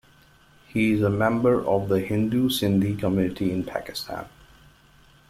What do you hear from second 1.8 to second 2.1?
the